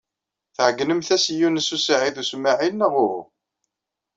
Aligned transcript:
Tɛeyynemt-as 0.55 1.25
i 1.31 1.35
Yunes 1.39 1.69
u 1.75 1.77
Saɛid 1.85 2.15
u 2.21 2.23
Smaɛil, 2.31 2.73
neɣ 2.77 2.93
uhu? 3.03 3.21